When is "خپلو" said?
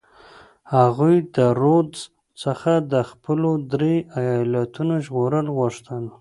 3.09-3.51